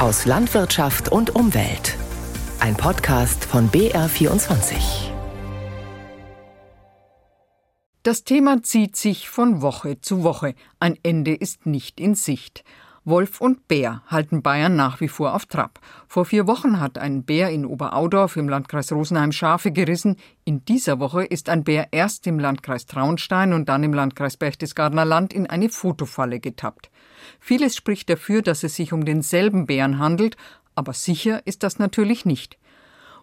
[0.00, 1.94] aus Landwirtschaft und Umwelt.
[2.58, 5.10] Ein Podcast von BR24.
[8.02, 10.54] Das Thema zieht sich von Woche zu Woche.
[10.78, 12.64] Ein Ende ist nicht in Sicht.
[13.04, 15.80] Wolf und Bär halten Bayern nach wie vor auf Trab.
[16.08, 20.16] Vor vier Wochen hat ein Bär in Oberaudorf im Landkreis Rosenheim Schafe gerissen.
[20.46, 25.04] In dieser Woche ist ein Bär erst im Landkreis Traunstein und dann im Landkreis Berchtesgadener
[25.04, 26.90] Land in eine Fotofalle getappt.
[27.38, 30.36] Vieles spricht dafür, dass es sich um denselben Bären handelt,
[30.74, 32.58] aber sicher ist das natürlich nicht.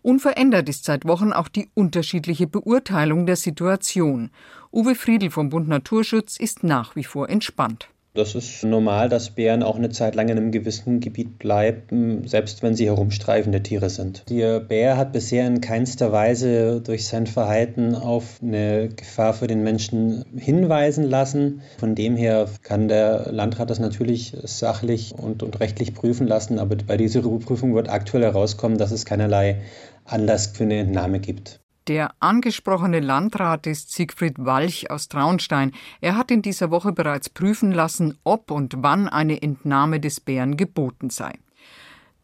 [0.01, 4.29] Unverändert ist seit Wochen auch die unterschiedliche Beurteilung der Situation.
[4.71, 7.89] Uwe Friedl vom Bund Naturschutz ist nach wie vor entspannt.
[8.17, 12.63] Das ist normal, dass Bären auch eine Zeit lang in einem gewissen Gebiet bleiben, selbst
[12.63, 14.23] wenn sie herumstreifende Tiere sind.
[14.27, 19.61] Der Bär hat bisher in keinster Weise durch sein Verhalten auf eine Gefahr für den
[19.61, 21.61] Menschen hinweisen lassen.
[21.77, 26.75] Von dem her kann der Landrat das natürlich sachlich und, und rechtlich prüfen lassen, aber
[26.75, 29.61] bei dieser Prüfung wird aktuell herauskommen, dass es keinerlei
[30.05, 31.59] Anlass für eine Entnahme gibt.
[31.87, 35.71] Der angesprochene Landrat ist Siegfried Walch aus Traunstein.
[36.01, 40.57] Er hat in dieser Woche bereits prüfen lassen, ob und wann eine Entnahme des Bären
[40.57, 41.39] geboten sei.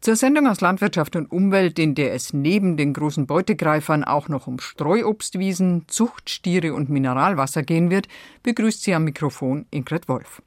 [0.02, 4.46] Zur Sendung aus Landwirtschaft und Umwelt, in der es neben den großen Beutegreifern auch noch
[4.46, 8.06] um Streuobstwiesen, Zuchtstiere und Mineralwasser gehen wird,
[8.42, 10.42] begrüßt sie am Mikrofon Ingrid Wolf.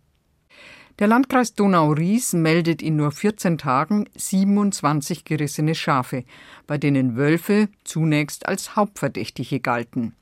[0.99, 6.23] Der Landkreis Donau-Ries meldet in nur 14 Tagen 27 gerissene Schafe,
[6.65, 10.15] bei denen Wölfe zunächst als Hauptverdächtige galten.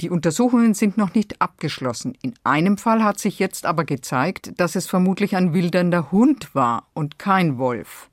[0.00, 2.18] Die Untersuchungen sind noch nicht abgeschlossen.
[2.20, 6.88] In einem Fall hat sich jetzt aber gezeigt, dass es vermutlich ein wildernder Hund war
[6.94, 8.10] und kein Wolf.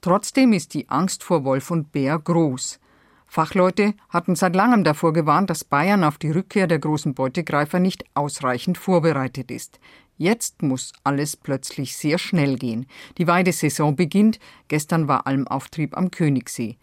[0.00, 2.80] Trotzdem ist die Angst vor Wolf und Bär groß.
[3.28, 8.04] Fachleute hatten seit langem davor gewarnt, dass Bayern auf die Rückkehr der großen Beutegreifer nicht
[8.14, 9.78] ausreichend vorbereitet ist.
[10.20, 12.84] Jetzt muss alles plötzlich sehr schnell gehen.
[13.16, 14.38] Die Weidesaison beginnt.
[14.68, 16.76] Gestern war Almauftrieb am Königssee.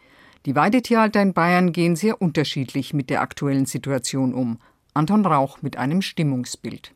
[0.47, 4.57] Die Weidetierhalter in Bayern gehen sehr unterschiedlich mit der aktuellen Situation um.
[4.95, 6.95] Anton Rauch mit einem Stimmungsbild.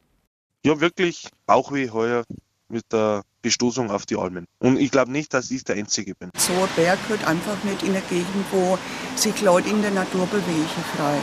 [0.66, 2.23] Ja, wirklich Bauchweh heuer
[2.69, 4.45] mit der Bestoßung auf die Almen.
[4.57, 6.31] Und ich glaube nicht, dass ich der Einzige bin.
[6.35, 8.79] So ein Berg gehört einfach nicht in der Gegend, wo
[9.16, 10.66] sich Leute in der Natur bewegen
[10.97, 11.19] frei.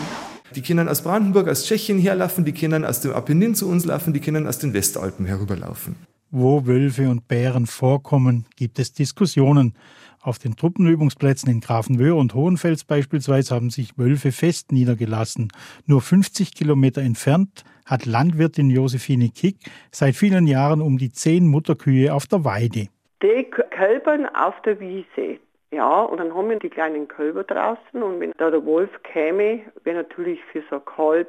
[0.55, 4.13] Die können aus Brandenburg, aus Tschechien herlaufen, die können aus dem Apennin zu uns laufen,
[4.13, 5.97] die können aus den Westalpen herüberlaufen.
[6.31, 9.75] Wo Wölfe und Bären vorkommen, gibt es Diskussionen.
[10.21, 15.49] Auf den Truppenübungsplätzen in Grafenwöhr und Hohenfels beispielsweise haben sich Wölfe fest niedergelassen.
[15.87, 19.57] Nur 50 Kilometer entfernt hat Landwirtin Josephine Kick
[19.91, 22.89] seit vielen Jahren um die zehn Mutterkühe auf der Weide.
[23.23, 25.39] Die kälbern auf der Wiese.
[25.71, 29.61] Ja, und dann haben wir die kleinen Kälber draußen und wenn da der Wolf käme,
[29.85, 31.29] wäre natürlich für so ein Kalb,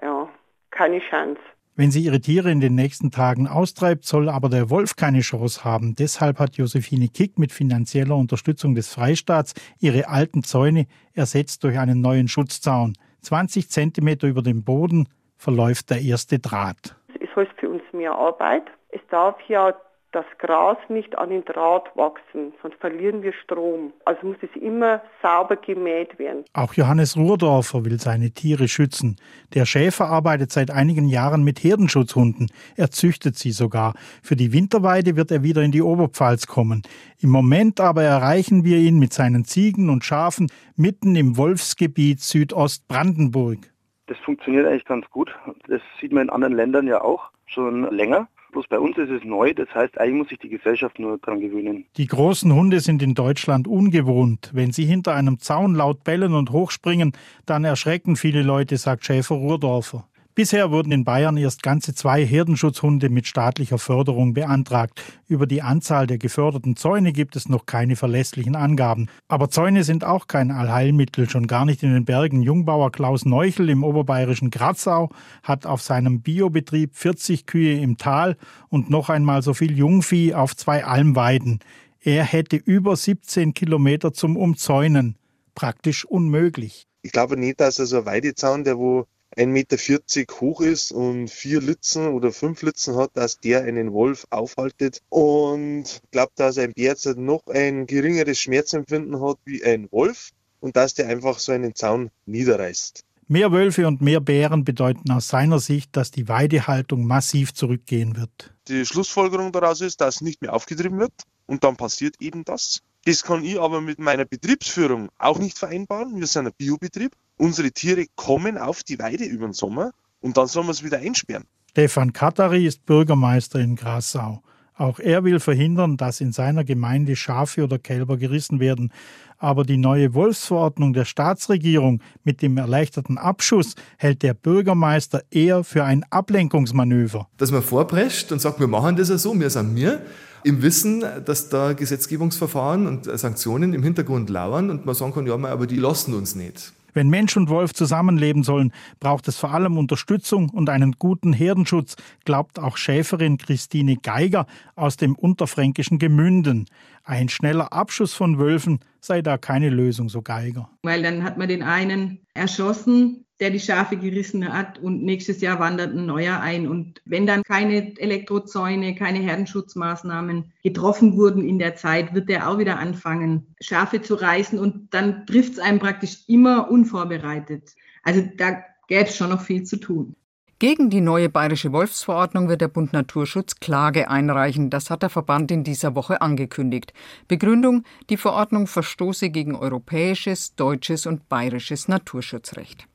[0.00, 0.28] ja,
[0.70, 1.40] keine Chance.
[1.76, 5.64] Wenn sie ihre Tiere in den nächsten Tagen austreibt, soll aber der Wolf keine Chance
[5.64, 5.94] haben.
[5.94, 12.00] Deshalb hat Josephine Kick mit finanzieller Unterstützung des Freistaats ihre alten Zäune ersetzt durch einen
[12.00, 12.92] neuen Schutzzaun.
[13.22, 16.96] 20 Zentimeter über dem Boden verläuft der erste Draht.
[17.18, 18.64] Es heißt für uns mehr Arbeit.
[18.90, 19.74] Es darf ja
[20.12, 23.92] das Gras nicht an den Draht wachsen, sonst verlieren wir Strom.
[24.04, 26.44] Also muss es immer sauber gemäht werden.
[26.52, 29.16] Auch Johannes Ruhrdorfer will seine Tiere schützen.
[29.54, 32.50] Der Schäfer arbeitet seit einigen Jahren mit Herdenschutzhunden.
[32.76, 33.94] Er züchtet sie sogar.
[34.22, 36.82] Für die Winterweide wird er wieder in die Oberpfalz kommen.
[37.20, 43.58] Im Moment aber erreichen wir ihn mit seinen Ziegen und Schafen mitten im Wolfsgebiet Südostbrandenburg.
[44.06, 45.30] Das funktioniert eigentlich ganz gut.
[45.68, 48.26] Das sieht man in anderen Ländern ja auch schon länger.
[48.52, 51.40] Bloß bei uns ist es neu, das heißt, eigentlich muss sich die Gesellschaft nur daran
[51.40, 51.84] gewöhnen.
[51.96, 54.50] Die großen Hunde sind in Deutschland ungewohnt.
[54.52, 57.12] Wenn sie hinter einem Zaun laut bellen und hochspringen,
[57.46, 60.06] dann erschrecken viele Leute, sagt Schäfer Ruhrdorfer.
[60.40, 65.02] Bisher wurden in Bayern erst ganze zwei Herdenschutzhunde mit staatlicher Förderung beantragt.
[65.28, 69.10] Über die Anzahl der geförderten Zäune gibt es noch keine verlässlichen Angaben.
[69.28, 72.40] Aber Zäune sind auch kein Allheilmittel, schon gar nicht in den Bergen.
[72.40, 75.10] Jungbauer Klaus Neuchel im oberbayerischen Grazau
[75.42, 78.38] hat auf seinem Biobetrieb 40 Kühe im Tal
[78.70, 81.58] und noch einmal so viel Jungvieh auf zwei Almweiden.
[82.00, 85.18] Er hätte über 17 Kilometer zum Umzäunen.
[85.54, 86.86] Praktisch unmöglich.
[87.02, 89.04] Ich glaube nicht, dass also ein Weidezaun, der wo
[89.36, 94.26] 1,40 Meter hoch ist und vier Litzen oder fünf Litzen hat, dass der einen Wolf
[94.30, 95.02] aufhaltet.
[95.08, 100.30] Und glaube, dass ein Bär jetzt noch ein geringeres Schmerzempfinden hat wie ein Wolf
[100.60, 103.04] und dass der einfach so einen Zaun niederreißt.
[103.28, 108.52] Mehr Wölfe und mehr Bären bedeuten aus seiner Sicht, dass die Weidehaltung massiv zurückgehen wird.
[108.66, 111.12] Die Schlussfolgerung daraus ist, dass nicht mehr aufgetrieben wird
[111.46, 112.80] und dann passiert eben das.
[113.04, 116.18] Das kann ich aber mit meiner Betriebsführung auch nicht vereinbaren.
[116.18, 120.46] Wir sind ein Biobetrieb unsere Tiere kommen auf die Weide über den Sommer und dann
[120.46, 121.44] sollen wir es wieder einsperren.
[121.70, 124.42] Stefan Katari ist Bürgermeister in Grassau.
[124.74, 128.92] Auch er will verhindern, dass in seiner Gemeinde Schafe oder Kälber gerissen werden.
[129.36, 135.84] Aber die neue Wolfsverordnung der Staatsregierung mit dem erleichterten Abschuss hält der Bürgermeister eher für
[135.84, 137.28] ein Ablenkungsmanöver.
[137.36, 140.02] Dass man vorprescht und sagt, wir machen das ja so, wir sind mir,
[140.44, 145.34] im Wissen, dass da Gesetzgebungsverfahren und Sanktionen im Hintergrund lauern und man sagen kann, ja,
[145.34, 146.72] aber die lassen uns nicht.
[146.92, 151.96] Wenn Mensch und Wolf zusammenleben sollen, braucht es vor allem Unterstützung und einen guten Herdenschutz,
[152.24, 154.46] glaubt auch Schäferin Christine Geiger
[154.76, 156.66] aus dem unterfränkischen Gemünden.
[157.10, 160.70] Ein schneller Abschuss von Wölfen sei da keine Lösung, so Geiger.
[160.84, 165.58] Weil dann hat man den einen erschossen, der die Schafe gerissen hat und nächstes Jahr
[165.58, 166.68] wandert ein neuer ein.
[166.68, 172.58] Und wenn dann keine Elektrozäune, keine Herdenschutzmaßnahmen getroffen wurden in der Zeit, wird der auch
[172.58, 177.74] wieder anfangen, Schafe zu reißen und dann trifft es einem praktisch immer unvorbereitet.
[178.04, 180.14] Also da gäbe es schon noch viel zu tun.
[180.60, 184.68] Gegen die neue bayerische Wolfsverordnung wird der Bund Naturschutz Klage einreichen.
[184.68, 186.92] Das hat der Verband in dieser Woche angekündigt.
[187.28, 192.86] Begründung, die Verordnung verstoße gegen europäisches, deutsches und bayerisches Naturschutzrecht.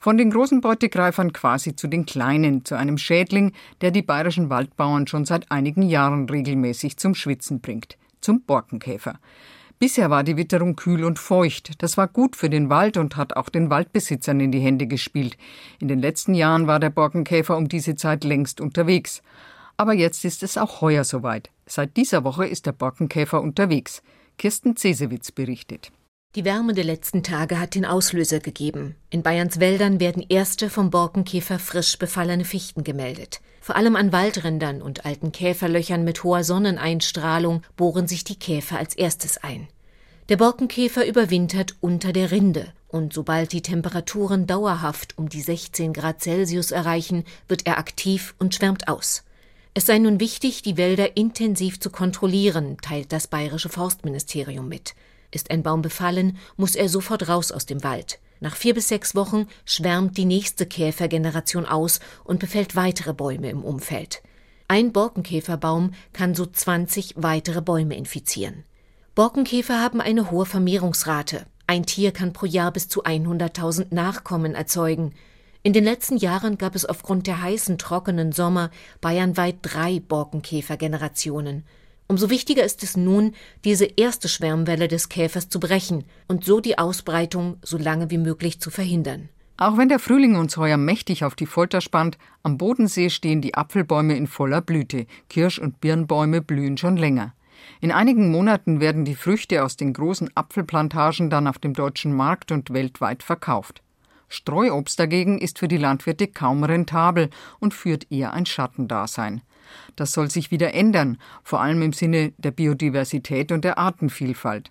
[0.00, 5.06] Von den großen Beutegreifern quasi zu den kleinen, zu einem Schädling, der die bayerischen Waldbauern
[5.06, 9.20] schon seit einigen Jahren regelmäßig zum Schwitzen bringt, zum Borkenkäfer.
[9.84, 11.82] Bisher war die Witterung kühl und feucht.
[11.82, 15.36] Das war gut für den Wald und hat auch den Waldbesitzern in die Hände gespielt.
[15.78, 19.20] In den letzten Jahren war der Borkenkäfer um diese Zeit längst unterwegs.
[19.76, 21.50] Aber jetzt ist es auch heuer soweit.
[21.66, 24.02] Seit dieser Woche ist der Borkenkäfer unterwegs.
[24.38, 25.92] Kirsten Cesewitz berichtet.
[26.34, 28.96] Die Wärme der letzten Tage hat den Auslöser gegeben.
[29.08, 33.40] In Bayerns Wäldern werden erste vom Borkenkäfer frisch befallene Fichten gemeldet.
[33.60, 38.96] Vor allem an Waldrändern und alten Käferlöchern mit hoher Sonneneinstrahlung bohren sich die Käfer als
[38.96, 39.68] erstes ein.
[40.28, 46.20] Der Borkenkäfer überwintert unter der Rinde und sobald die Temperaturen dauerhaft um die 16 Grad
[46.20, 49.22] Celsius erreichen, wird er aktiv und schwärmt aus.
[49.72, 54.96] Es sei nun wichtig, die Wälder intensiv zu kontrollieren, teilt das bayerische Forstministerium mit.
[55.34, 58.20] Ist ein Baum befallen, muss er sofort raus aus dem Wald.
[58.38, 63.64] Nach vier bis sechs Wochen schwärmt die nächste Käfergeneration aus und befällt weitere Bäume im
[63.64, 64.22] Umfeld.
[64.68, 68.62] Ein Borkenkäferbaum kann so 20 weitere Bäume infizieren.
[69.16, 71.46] Borkenkäfer haben eine hohe Vermehrungsrate.
[71.66, 75.14] Ein Tier kann pro Jahr bis zu 100.000 Nachkommen erzeugen.
[75.64, 78.70] In den letzten Jahren gab es aufgrund der heißen, trockenen Sommer
[79.00, 81.64] bayernweit drei Borkenkäfergenerationen.
[82.06, 83.32] Umso wichtiger ist es nun,
[83.64, 88.60] diese erste Schwärmwelle des Käfers zu brechen und so die Ausbreitung so lange wie möglich
[88.60, 89.30] zu verhindern.
[89.56, 93.54] Auch wenn der Frühling uns heuer mächtig auf die Folter spannt, am Bodensee stehen die
[93.54, 97.34] Apfelbäume in voller Blüte, Kirsch- und Birnbäume blühen schon länger.
[97.80, 102.50] In einigen Monaten werden die Früchte aus den großen Apfelplantagen dann auf dem deutschen Markt
[102.50, 103.80] und weltweit verkauft.
[104.28, 107.30] Streuobst dagegen ist für die Landwirte kaum rentabel
[107.60, 109.42] und führt eher ein Schattendasein.
[109.96, 114.70] Das soll sich wieder ändern, vor allem im Sinne der Biodiversität und der Artenvielfalt.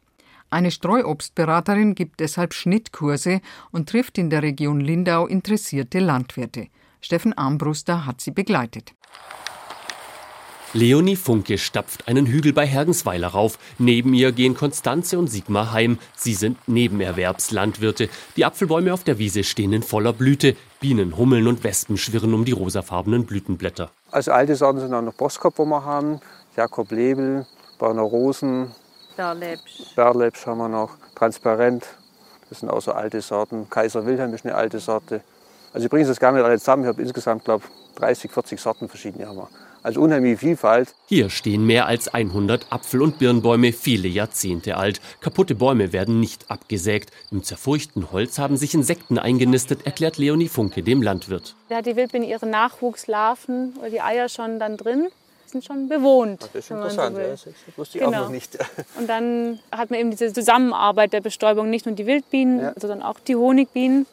[0.49, 3.41] Eine Streuobstberaterin gibt deshalb Schnittkurse
[3.71, 6.67] und trifft in der Region Lindau interessierte Landwirte.
[7.01, 8.93] Steffen Armbruster hat sie begleitet.
[10.75, 13.59] Leonie Funke stapft einen Hügel bei Hergensweiler rauf.
[13.77, 15.99] Neben ihr gehen Konstanze und Sigmar heim.
[16.15, 18.09] Sie sind Nebenerwerbslandwirte.
[18.37, 20.55] Die Apfelbäume auf der Wiese stehen in voller Blüte.
[20.79, 23.91] Bienen, Hummeln und Wespen schwirren um die rosafarbenen Blütenblätter.
[24.09, 26.19] Also alte Sorten sind auch noch Boskop, wo wir haben.
[26.57, 27.45] Jakob Lebel,
[27.77, 28.71] Berner Rosen.
[29.15, 29.93] Berlepsch.
[29.95, 30.97] Berlepsch haben wir noch.
[31.13, 31.85] Transparent.
[32.49, 33.69] Das sind auch so alte Sorten.
[33.69, 35.21] Kaiser Wilhelm ist eine alte Sorte.
[35.71, 36.81] Also ich bringe das gar nicht alle zusammen.
[36.81, 37.63] Ich habe insgesamt, glaube
[37.97, 39.49] 30, 40 Sorten verschiedene haben wir.
[39.83, 40.95] Also unheimliche Vielfalt.
[41.07, 45.01] Hier stehen mehr als 100 Apfel- und Birnbäume, viele Jahrzehnte alt.
[45.19, 47.11] Kaputte Bäume werden nicht abgesägt.
[47.31, 51.55] Im zerfurchten Holz haben sich Insekten eingenistet, erklärt Leonie Funke dem Landwirt.
[51.67, 55.09] Da hat die Wildbiene ihre Nachwuchslarven oder die Eier schon dann drin
[55.53, 56.41] sind schon bewohnt.
[56.41, 57.47] Das ist interessant, so ja, das
[57.77, 58.17] wusste ich genau.
[58.17, 58.57] auch noch nicht.
[58.97, 62.73] Und dann hat man eben diese Zusammenarbeit der Bestäubung, nicht nur die Wildbienen, ja.
[62.75, 64.07] sondern auch die Honigbienen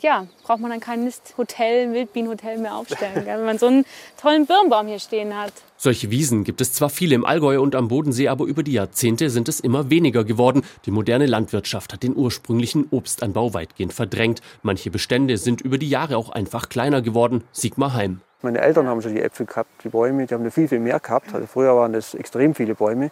[0.00, 3.84] ja, braucht man dann kein Nisthotel, Wildbienenhotel mehr aufstellen, gell, wenn man so einen
[4.20, 5.52] tollen Birnbaum hier stehen hat.
[5.76, 9.30] Solche Wiesen gibt es zwar viele im Allgäu und am Bodensee, aber über die Jahrzehnte
[9.30, 10.62] sind es immer weniger geworden.
[10.86, 14.42] Die moderne Landwirtschaft hat den ursprünglichen Obstanbau weitgehend verdrängt.
[14.62, 17.44] Manche Bestände sind über die Jahre auch einfach kleiner geworden.
[17.52, 18.20] Sigmar Heim.
[18.42, 21.34] Meine Eltern haben schon die Äpfel gehabt, die Bäume, die haben viel, viel mehr gehabt.
[21.34, 23.10] Also früher waren das extrem viele Bäume.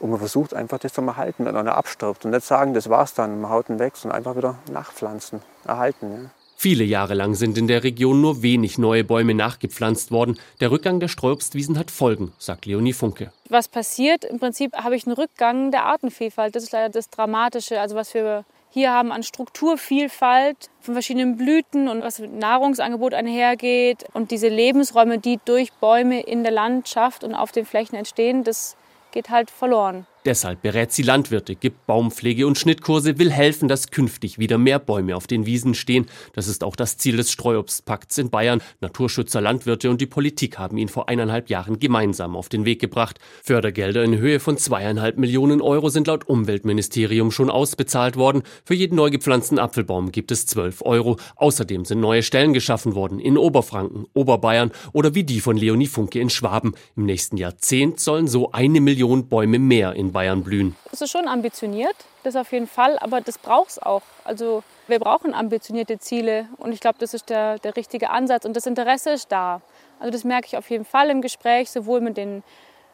[0.00, 2.24] Und man versucht einfach das zu erhalten, wenn einer abstirbt.
[2.24, 6.10] Und nicht sagen, das war's dann, man haut ihn weg, sondern einfach wieder nachpflanzen, erhalten.
[6.10, 6.30] Ja.
[6.56, 10.38] Viele Jahre lang sind in der Region nur wenig neue Bäume nachgepflanzt worden.
[10.60, 13.32] Der Rückgang der Streuobstwiesen hat Folgen, sagt Leonie Funke.
[13.48, 14.26] Was passiert?
[14.26, 16.54] Im Prinzip habe ich einen Rückgang der Artenvielfalt.
[16.54, 17.80] Das ist leider das Dramatische.
[17.80, 24.04] Also was für hier haben an Strukturvielfalt von verschiedenen Blüten und was mit Nahrungsangebot einhergeht.
[24.12, 28.76] Und diese Lebensräume, die durch Bäume in der Landschaft und auf den Flächen entstehen, das
[29.10, 30.06] geht halt verloren.
[30.26, 35.16] Deshalb berät sie Landwirte, gibt Baumpflege und Schnittkurse, will helfen, dass künftig wieder mehr Bäume
[35.16, 36.04] auf den Wiesen stehen.
[36.34, 38.60] Das ist auch das Ziel des Streuobstpakts in Bayern.
[38.82, 43.18] Naturschützer, Landwirte und die Politik haben ihn vor eineinhalb Jahren gemeinsam auf den Weg gebracht.
[43.42, 48.42] Fördergelder in Höhe von zweieinhalb Millionen Euro sind laut Umweltministerium schon ausbezahlt worden.
[48.66, 51.16] Für jeden neu gepflanzten Apfelbaum gibt es zwölf Euro.
[51.36, 56.20] Außerdem sind neue Stellen geschaffen worden in Oberfranken, Oberbayern oder wie die von Leonie Funke
[56.20, 56.74] in Schwaben.
[56.94, 60.76] Im nächsten Jahrzehnt sollen so eine Million Bäume mehr in Bayern blühen.
[60.92, 64.02] Es ist schon ambitioniert, das auf jeden Fall, aber das braucht es auch.
[64.24, 68.56] Also wir brauchen ambitionierte Ziele und ich glaube, das ist der, der richtige Ansatz und
[68.56, 69.60] das Interesse ist da.
[69.98, 72.42] Also das merke ich auf jeden Fall im Gespräch, sowohl mit den,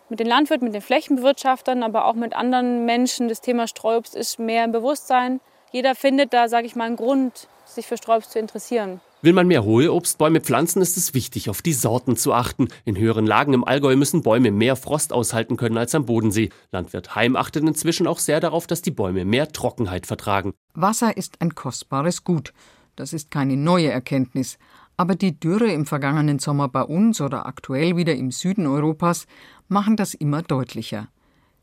[0.09, 3.29] mit den Landwirten, mit den Flächenbewirtschaftern, aber auch mit anderen Menschen.
[3.29, 5.41] Das Thema Streuobst ist mehr im Bewusstsein.
[5.73, 9.01] Jeder findet da, sage ich mal, einen Grund, sich für Streuobst zu interessieren.
[9.23, 12.69] Will man mehr hohe Obstbäume pflanzen, ist es wichtig, auf die Sorten zu achten.
[12.85, 16.51] In höheren Lagen im Allgäu müssen Bäume mehr Frost aushalten können als am Bodensee.
[16.71, 20.53] Landwirt Heim achtet inzwischen auch sehr darauf, dass die Bäume mehr Trockenheit vertragen.
[20.75, 22.53] Wasser ist ein kostbares Gut.
[22.95, 24.59] Das ist keine neue Erkenntnis.
[24.99, 29.27] Aber die Dürre im vergangenen Sommer bei uns oder aktuell wieder im Süden Europas
[29.69, 31.09] machen das immer deutlicher.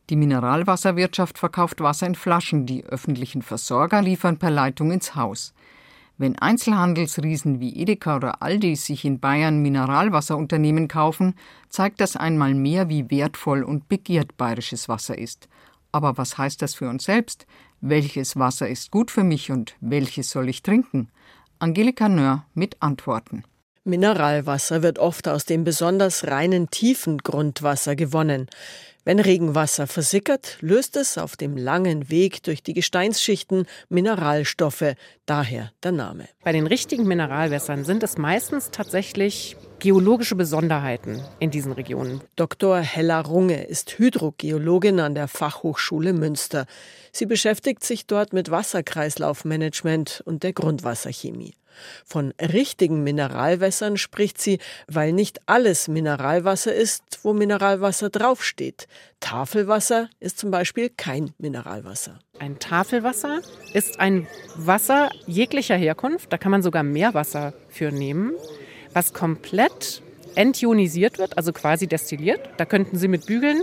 [0.09, 5.53] Die Mineralwasserwirtschaft verkauft Wasser in Flaschen, die öffentlichen Versorger liefern per Leitung ins Haus.
[6.17, 11.35] Wenn Einzelhandelsriesen wie Edeka oder Aldi sich in Bayern Mineralwasserunternehmen kaufen,
[11.69, 15.49] zeigt das einmal mehr, wie wertvoll und begehrt bayerisches Wasser ist.
[15.91, 17.47] Aber was heißt das für uns selbst?
[17.81, 21.09] Welches Wasser ist gut für mich und welches soll ich trinken?
[21.59, 23.43] Angelika Nöhr mit Antworten.
[23.85, 28.47] Mineralwasser wird oft aus dem besonders reinen tiefen Grundwasser gewonnen.
[29.03, 35.91] Wenn Regenwasser versickert, löst es auf dem langen Weg durch die Gesteinsschichten Mineralstoffe, daher der
[35.91, 36.29] Name.
[36.45, 42.21] Bei den richtigen Mineralwässern sind es meistens tatsächlich geologische Besonderheiten in diesen Regionen.
[42.37, 42.79] Dr.
[42.79, 46.67] Hella Runge ist Hydrogeologin an der Fachhochschule Münster.
[47.11, 51.55] Sie beschäftigt sich dort mit Wasserkreislaufmanagement und der Grundwasserchemie.
[52.05, 58.87] Von richtigen Mineralwässern spricht sie, weil nicht alles Mineralwasser ist, wo Mineralwasser draufsteht.
[59.19, 62.19] Tafelwasser ist zum Beispiel kein Mineralwasser.
[62.39, 63.41] Ein Tafelwasser
[63.73, 68.33] ist ein Wasser jeglicher Herkunft, da kann man sogar Meerwasser für nehmen,
[68.93, 70.01] was komplett
[70.35, 72.41] entionisiert wird, also quasi destilliert.
[72.57, 73.61] Da könnten Sie mit bügeln.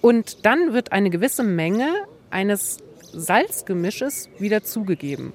[0.00, 1.92] Und dann wird eine gewisse Menge
[2.30, 2.78] eines
[3.12, 5.32] Salzgemisches wieder zugegeben.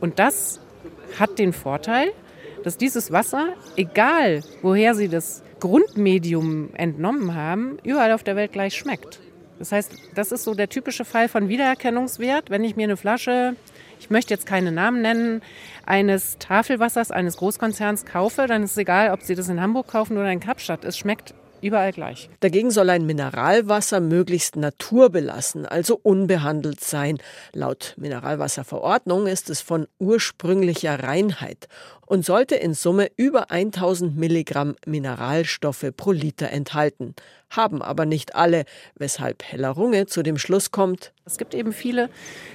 [0.00, 0.60] Und das
[1.18, 2.12] hat den Vorteil,
[2.62, 8.74] dass dieses Wasser, egal woher Sie das Grundmedium entnommen haben, überall auf der Welt gleich
[8.74, 9.20] schmeckt.
[9.58, 12.48] Das heißt, das ist so der typische Fall von Wiedererkennungswert.
[12.48, 13.56] Wenn ich mir eine Flasche,
[13.98, 15.42] ich möchte jetzt keine Namen nennen,
[15.84, 20.16] eines Tafelwassers eines Großkonzerns kaufe, dann ist es egal, ob Sie das in Hamburg kaufen
[20.16, 20.84] oder in Kapstadt.
[20.84, 22.30] Es schmeckt Überall gleich.
[22.40, 27.18] Dagegen soll ein Mineralwasser möglichst naturbelassen, also unbehandelt sein.
[27.52, 31.68] Laut Mineralwasserverordnung ist es von ursprünglicher Reinheit
[32.10, 37.14] und sollte in Summe über 1000 Milligramm Mineralstoffe pro Liter enthalten
[37.50, 38.64] haben aber nicht alle,
[38.94, 41.12] weshalb Hella Runge zu dem Schluss kommt.
[41.24, 42.08] Es gibt eben viele,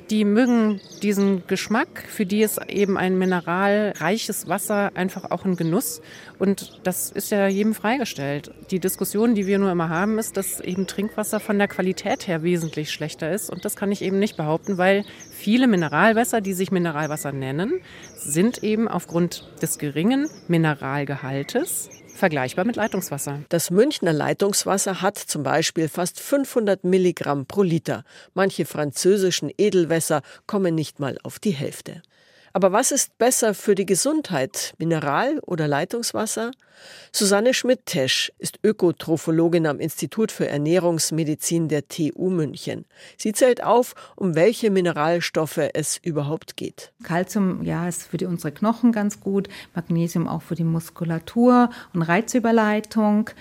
[0.09, 6.01] die mögen diesen Geschmack, für die ist eben ein mineralreiches Wasser einfach auch ein Genuss.
[6.39, 8.51] Und das ist ja jedem freigestellt.
[8.71, 12.43] Die Diskussion, die wir nur immer haben, ist, dass eben Trinkwasser von der Qualität her
[12.43, 13.49] wesentlich schlechter ist.
[13.49, 17.81] Und das kann ich eben nicht behaupten, weil viele Mineralwässer, die sich Mineralwasser nennen,
[18.25, 23.41] sind eben aufgrund des geringen Mineralgehaltes vergleichbar mit Leitungswasser.
[23.49, 28.03] Das Münchner Leitungswasser hat zum Beispiel fast 500 Milligramm pro Liter.
[28.33, 32.01] Manche französischen Edelwässer kommen nicht mal auf die Hälfte.
[32.55, 36.51] Aber was ist besser für die Gesundheit, Mineral- oder Leitungswasser?
[37.11, 42.85] Susanne Schmidt-Tesch ist Ökotrophologin am Institut für Ernährungsmedizin der TU München.
[43.17, 46.93] Sie zählt auf, um welche Mineralstoffe es überhaupt geht.
[47.03, 52.03] Calcium, ja, ist für die, unsere Knochen ganz gut, Magnesium auch für die Muskulatur und
[52.03, 53.31] Reizüberleitung.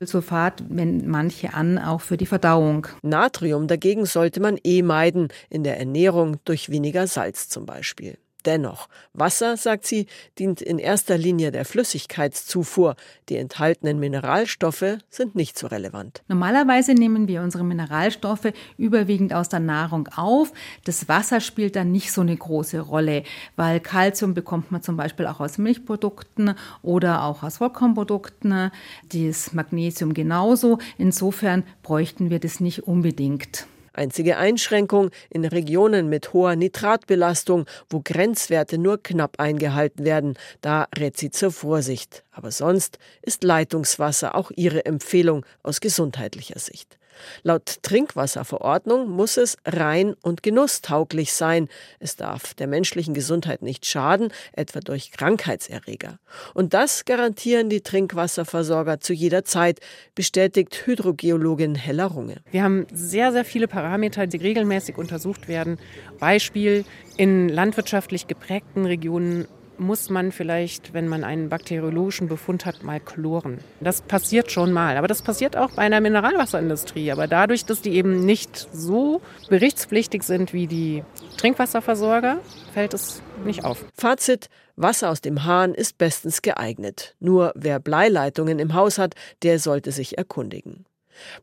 [0.00, 2.86] Sulfat wenden manche an, auch für die Verdauung.
[3.02, 8.16] Natrium dagegen sollte man eh meiden, in der Ernährung durch weniger Salz zum Beispiel.
[8.44, 10.06] Dennoch, Wasser, sagt sie,
[10.38, 12.96] dient in erster Linie der Flüssigkeitszufuhr.
[13.28, 16.22] Die enthaltenen Mineralstoffe sind nicht so relevant.
[16.28, 20.52] Normalerweise nehmen wir unsere Mineralstoffe überwiegend aus der Nahrung auf.
[20.84, 23.22] Das Wasser spielt dann nicht so eine große Rolle,
[23.56, 28.70] weil Kalzium bekommt man zum Beispiel auch aus Milchprodukten oder auch aus Vollkornprodukten.
[29.12, 30.78] Das Magnesium genauso.
[30.98, 33.66] Insofern bräuchten wir das nicht unbedingt.
[33.92, 40.34] Einzige Einschränkung in Regionen mit hoher Nitratbelastung, wo Grenzwerte nur knapp eingehalten werden.
[40.60, 42.24] Da rät sie zur Vorsicht.
[42.30, 46.98] Aber sonst ist Leitungswasser auch ihre Empfehlung aus gesundheitlicher Sicht.
[47.42, 51.68] Laut Trinkwasserverordnung muss es rein und genusstauglich sein.
[51.98, 56.18] Es darf der menschlichen Gesundheit nicht schaden, etwa durch Krankheitserreger.
[56.54, 59.80] Und das garantieren die Trinkwasserversorger zu jeder Zeit,
[60.14, 62.36] bestätigt Hydrogeologin Hella Runge.
[62.50, 65.78] Wir haben sehr, sehr viele Parameter, die regelmäßig untersucht werden.
[66.18, 66.84] Beispiel
[67.16, 69.46] in landwirtschaftlich geprägten Regionen
[69.82, 73.58] muss man vielleicht, wenn man einen bakteriologischen Befund hat, mal chloren.
[73.80, 74.96] Das passiert schon mal.
[74.96, 77.12] Aber das passiert auch bei einer Mineralwasserindustrie.
[77.12, 81.04] Aber dadurch, dass die eben nicht so berichtspflichtig sind wie die
[81.36, 82.38] Trinkwasserversorger,
[82.72, 83.84] fällt es nicht auf.
[83.96, 84.48] Fazit.
[84.76, 87.14] Wasser aus dem Hahn ist bestens geeignet.
[87.20, 90.86] Nur wer Bleileitungen im Haus hat, der sollte sich erkundigen.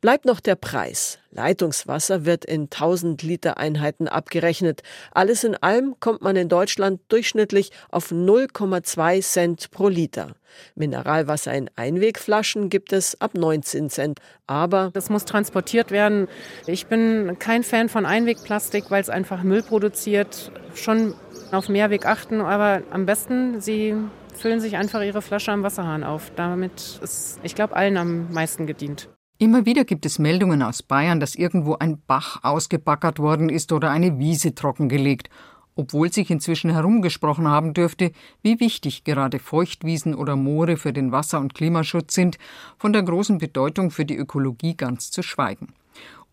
[0.02, 1.20] Bleibt noch der Preis.
[1.32, 4.82] Leitungswasser wird in 1000 Liter Einheiten abgerechnet.
[5.12, 10.36] Alles in allem kommt man in Deutschland durchschnittlich auf 0,2 Cent pro Liter.
[10.76, 14.20] Mineralwasser in Einwegflaschen gibt es ab 19 Cent.
[14.48, 16.28] Aber das muss transportiert werden.
[16.66, 20.52] Ich bin kein Fan von Einwegplastik, weil es einfach Müll produziert.
[20.74, 21.14] Schon
[21.52, 23.96] auf Mehrweg achten, aber am besten Sie
[24.36, 26.32] füllen sich einfach Ihre Flasche am Wasserhahn auf.
[26.36, 29.10] Damit ist, ich glaube, allen am meisten gedient.
[29.42, 33.90] Immer wieder gibt es Meldungen aus Bayern, dass irgendwo ein Bach ausgebackert worden ist oder
[33.90, 35.30] eine Wiese trockengelegt,
[35.78, 41.40] obwohl sich inzwischen herumgesprochen haben dürfte, wie wichtig gerade Feuchtwiesen oder Moore für den Wasser-
[41.40, 42.38] und Klimaschutz sind,
[42.78, 45.74] von der großen Bedeutung für die Ökologie ganz zu schweigen.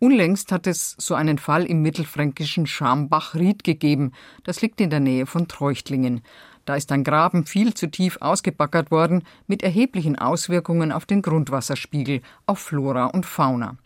[0.00, 4.14] Unlängst hat es so einen Fall im mittelfränkischen Schambach-Ried gegeben.
[4.42, 6.22] Das liegt in der Nähe von Treuchtlingen.
[6.66, 12.20] Da ist ein Graben viel zu tief ausgebackert worden, mit erheblichen Auswirkungen auf den Grundwasserspiegel,
[12.44, 13.76] auf Flora und Fauna.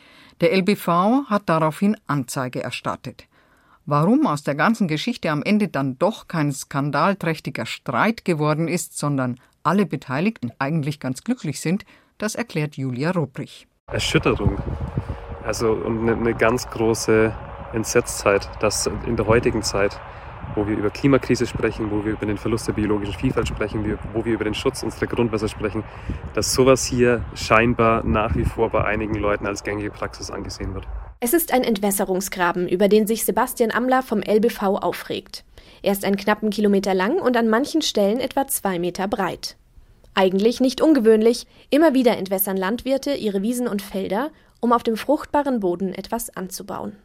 [0.41, 3.27] Der LBV hat daraufhin Anzeige erstattet.
[3.85, 9.39] Warum aus der ganzen Geschichte am Ende dann doch kein skandalträchtiger Streit geworden ist, sondern
[9.63, 11.85] alle Beteiligten eigentlich ganz glücklich sind,
[12.17, 13.67] das erklärt Julia Rubrich.
[13.89, 14.59] Erschütterung.
[15.45, 17.35] Also und eine, eine ganz große
[17.75, 20.01] Entsetztheit, dass in der heutigen Zeit
[20.55, 24.25] wo wir über Klimakrise sprechen, wo wir über den Verlust der biologischen Vielfalt sprechen, wo
[24.25, 25.85] wir über den Schutz unserer Grundwasser sprechen,
[26.35, 30.87] dass sowas hier scheinbar nach wie vor bei einigen Leuten als gängige Praxis angesehen wird.
[31.21, 35.45] Es ist ein Entwässerungsgraben, über den sich Sebastian Amler vom LBV aufregt.
[35.83, 39.57] Er ist einen knappen Kilometer lang und an manchen Stellen etwa zwei Meter breit.
[40.15, 45.61] Eigentlich nicht ungewöhnlich, immer wieder entwässern Landwirte ihre Wiesen und Felder, um auf dem fruchtbaren
[45.61, 46.97] Boden etwas anzubauen.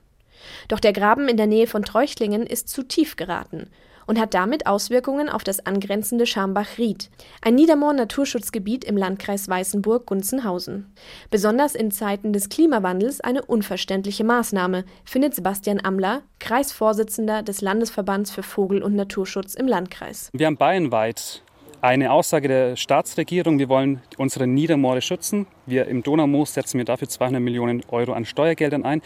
[0.68, 3.70] Doch der Graben in der Nähe von Treuchtlingen ist zu tief geraten
[4.08, 7.10] und hat damit Auswirkungen auf das angrenzende Schambach-Ried,
[7.42, 10.94] ein Niedermoor-Naturschutzgebiet im Landkreis Weißenburg-Gunzenhausen.
[11.32, 18.44] Besonders in Zeiten des Klimawandels eine unverständliche Maßnahme, findet Sebastian Amler, Kreisvorsitzender des Landesverbands für
[18.44, 20.30] Vogel- und Naturschutz im Landkreis.
[20.34, 21.42] Wir haben bayernweit
[21.82, 25.48] eine Aussage der Staatsregierung, wir wollen unsere Niedermoore schützen.
[25.66, 29.02] Wir im Donaumoos setzen wir dafür 200 Millionen Euro an Steuergeldern ein.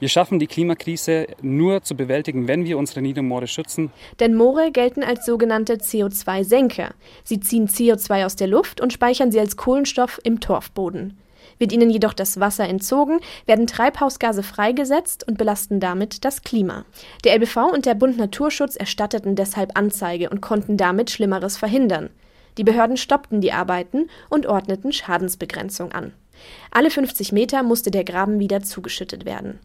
[0.00, 3.90] Wir schaffen die Klimakrise nur zu bewältigen, wenn wir unsere Niedermoore schützen.
[4.20, 6.94] Denn Moore gelten als sogenannte CO2-Senker.
[7.24, 11.16] Sie ziehen CO2 aus der Luft und speichern sie als Kohlenstoff im Torfboden.
[11.58, 16.84] Wird ihnen jedoch das Wasser entzogen, werden Treibhausgase freigesetzt und belasten damit das Klima.
[17.24, 22.10] Der LBV und der Bund Naturschutz erstatteten deshalb Anzeige und konnten damit Schlimmeres verhindern.
[22.58, 26.12] Die Behörden stoppten die Arbeiten und ordneten Schadensbegrenzung an.
[26.70, 29.58] Alle 50 Meter musste der Graben wieder zugeschüttet werden.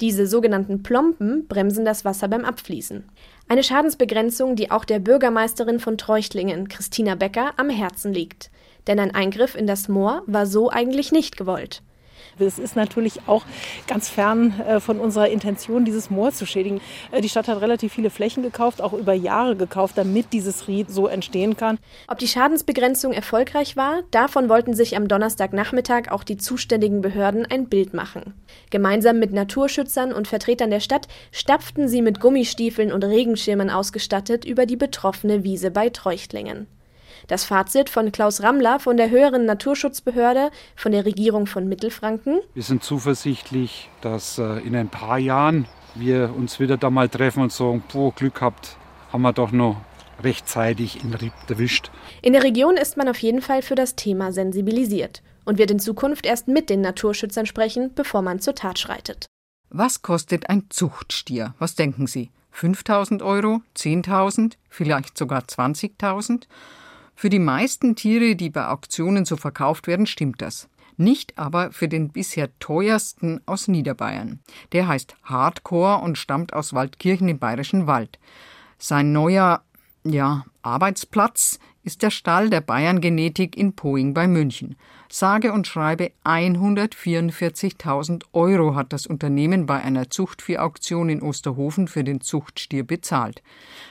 [0.00, 3.04] Diese sogenannten Plomben bremsen das Wasser beim Abfließen.
[3.48, 8.50] Eine Schadensbegrenzung, die auch der Bürgermeisterin von Treuchtlingen, Christina Becker, am Herzen liegt.
[8.86, 11.82] Denn ein Eingriff in das Moor war so eigentlich nicht gewollt.
[12.38, 13.44] Es ist natürlich auch
[13.86, 16.80] ganz fern äh, von unserer Intention, dieses Moor zu schädigen.
[17.10, 20.90] Äh, die Stadt hat relativ viele Flächen gekauft, auch über Jahre gekauft, damit dieses Ried
[20.90, 21.78] so entstehen kann.
[22.08, 27.68] Ob die Schadensbegrenzung erfolgreich war, davon wollten sich am Donnerstagnachmittag auch die zuständigen Behörden ein
[27.68, 28.34] Bild machen.
[28.70, 34.66] Gemeinsam mit Naturschützern und Vertretern der Stadt stapften sie mit Gummistiefeln und Regenschirmen ausgestattet über
[34.66, 36.66] die betroffene Wiese bei Treuchtlingen.
[37.26, 42.40] Das Fazit von Klaus Rammler von der höheren Naturschutzbehörde von der Regierung von Mittelfranken.
[42.54, 47.42] Wir sind zuversichtlich, dass äh, in ein paar Jahren wir uns wieder da mal treffen
[47.42, 48.76] und sagen, boah, Glück habt,
[49.12, 49.76] haben wir doch noch
[50.22, 51.90] rechtzeitig in Rieb erwischt.
[52.22, 55.80] In der Region ist man auf jeden Fall für das Thema sensibilisiert und wird in
[55.80, 59.26] Zukunft erst mit den Naturschützern sprechen, bevor man zur Tat schreitet.
[59.68, 61.54] Was kostet ein Zuchtstier?
[61.58, 62.30] Was denken Sie?
[62.52, 63.62] 5000 Euro?
[63.76, 64.54] 10.000?
[64.70, 66.44] Vielleicht sogar 20.000?
[67.18, 70.68] Für die meisten Tiere, die bei Auktionen so verkauft werden, stimmt das.
[70.98, 74.40] Nicht aber für den bisher teuersten aus Niederbayern.
[74.72, 78.18] Der heißt Hardcore und stammt aus Waldkirchen im Bayerischen Wald.
[78.78, 79.62] Sein neuer,
[80.04, 84.76] ja, Arbeitsplatz ist der Stall der Bayern Genetik in Poing bei München.
[85.08, 92.20] Sage und schreibe 144.000 Euro hat das Unternehmen bei einer Zuchtviehauktion in Osterhofen für den
[92.20, 93.42] Zuchtstier bezahlt.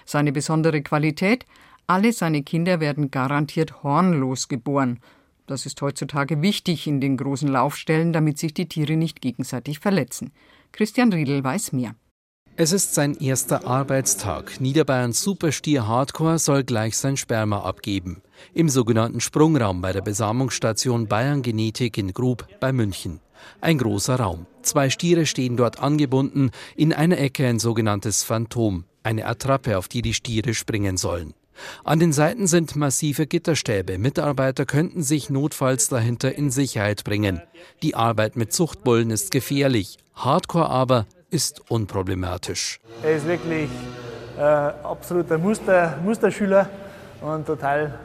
[0.06, 1.48] Seine besondere Qualität?
[1.88, 5.00] Alle seine Kinder werden garantiert hornlos geboren.
[5.46, 10.32] Das ist heutzutage wichtig in den großen Laufstellen, damit sich die Tiere nicht gegenseitig verletzen.
[10.72, 11.96] Christian Riedel weiß mehr.
[12.58, 14.62] Es ist sein erster Arbeitstag.
[14.62, 18.22] Niederbayerns Superstier Hardcore soll gleich sein Sperma abgeben.
[18.54, 23.20] Im sogenannten Sprungraum bei der Besamungsstation Bayern Genetik in Grub bei München.
[23.62, 24.48] Ein großer Raum.
[24.62, 30.02] Zwei Stiere stehen dort angebunden, in einer Ecke ein sogenanntes Phantom, eine Attrappe, auf die
[30.02, 31.34] die Stiere springen sollen.
[31.84, 33.98] An den Seiten sind massive Gitterstäbe.
[33.98, 37.42] Mitarbeiter könnten sich notfalls dahinter in Sicherheit bringen.
[37.82, 39.98] Die Arbeit mit Zuchtbullen ist gefährlich.
[40.14, 42.80] Hardcore aber ist unproblematisch.
[43.04, 43.70] Er ist wirklich
[44.38, 46.70] äh, absoluter Muster, Musterschüler
[47.22, 48.00] und total,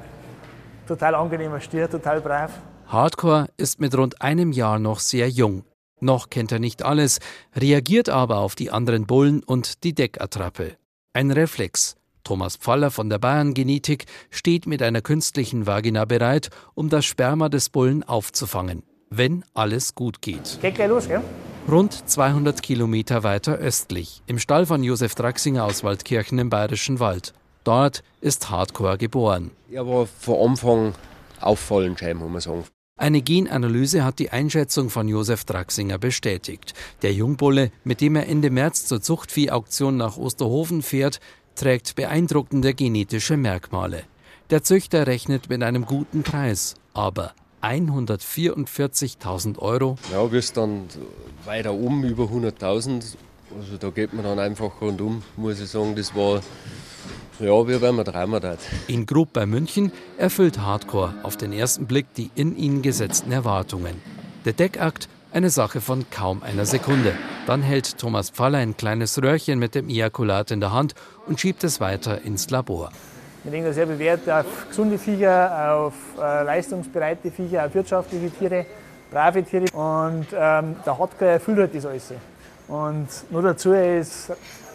[0.86, 2.50] total angenehmer Stier, total brav.
[2.86, 5.64] Hardcore ist mit rund einem Jahr noch sehr jung.
[6.00, 7.20] Noch kennt er nicht alles,
[7.54, 10.76] reagiert aber auf die anderen Bullen und die Deckattrappe.
[11.12, 11.96] Ein Reflex.
[12.24, 17.48] Thomas Pfaller von der Bayern Genetik steht mit einer künstlichen Vagina bereit, um das Sperma
[17.48, 20.58] des Bullen aufzufangen, wenn alles gut geht.
[20.60, 21.22] Geht gleich los, gell?
[21.68, 27.34] Rund 200 Kilometer weiter östlich, im Stall von Josef Draxinger aus Waldkirchen im Bayerischen Wald.
[27.64, 29.50] Dort ist Hardcore geboren.
[29.70, 30.94] Er war von Anfang
[31.40, 32.64] auffallend, muss man sagen.
[33.00, 36.74] Eine Genanalyse hat die Einschätzung von Josef Draxinger bestätigt.
[37.00, 41.18] Der Jungbulle, mit dem er Ende März zur Zuchtviehauktion nach Osterhofen fährt,
[41.60, 44.04] trägt beeindruckende genetische Merkmale.
[44.48, 49.96] Der Züchter rechnet mit einem guten Preis, aber 144.000 Euro.
[50.10, 50.86] Ja, bis dann
[51.44, 53.16] weiter oben über 100.000.
[53.58, 55.94] Also da geht man dann einfach rundum, muss ich sagen.
[55.96, 56.40] Das war
[57.40, 58.60] ja, wie wenn man träumen hat.
[58.86, 64.00] In Grub bei München erfüllt Hardcore auf den ersten Blick die in ihn gesetzten Erwartungen.
[64.46, 67.14] Der Deckakt eine Sache von kaum einer Sekunde.
[67.46, 70.94] Dann hält Thomas Pfaller ein kleines Röhrchen mit dem Ejakulat in der Hand
[71.26, 72.90] und schiebt es weiter ins Labor.
[73.44, 78.66] Wir legen da sehr Wert auf gesunde Viecher, auf äh, leistungsbereite Viecher, auf wirtschaftliche Tiere,
[79.10, 79.64] brave Tiere.
[79.72, 82.12] Und ähm, der Hardcore erfüllt halt das alles.
[82.68, 84.30] Und nur dazu ist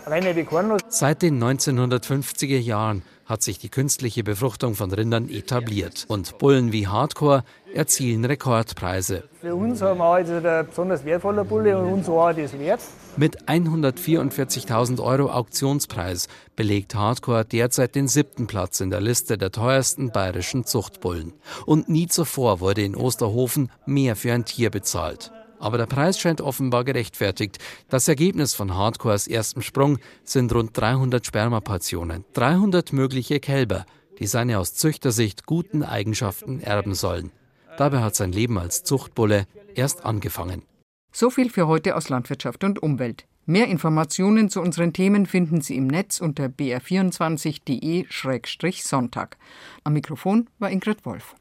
[0.07, 0.81] reine Bekornlos.
[0.89, 6.05] Seit den 1950er Jahren hat sich die künstliche Befruchtung von Rindern etabliert.
[6.07, 7.43] Und Bullen wie Hardcore
[7.75, 9.23] erzielen Rekordpreise.
[9.41, 12.81] Für uns haben wir jetzt ein besonders wertvoller Bulle und uns war das wert.
[13.17, 20.11] Mit 144.000 Euro Auktionspreis belegt Hardcore derzeit den siebten Platz in der Liste der teuersten
[20.11, 21.33] bayerischen Zuchtbullen.
[21.65, 25.31] Und nie zuvor wurde in Osterhofen mehr für ein Tier bezahlt.
[25.59, 27.59] Aber der Preis scheint offenbar gerechtfertigt.
[27.89, 33.85] Das Ergebnis von Hardcores erstem Sprung sind rund 300 Spermaportionen, 300 mögliche Kälber,
[34.19, 37.31] die seine aus Züchtersicht guten Eigenschaften erben sollen.
[37.77, 40.63] Dabei hat sein Leben als Zuchtbulle erst angefangen.
[41.11, 43.25] So viel für heute aus Landwirtschaft und Umwelt.
[43.45, 49.37] Mehr Informationen zu unseren Themen finden Sie im Netz unter br24.de-sonntag.
[49.83, 51.35] Am Mikrofon war Ingrid Wolf.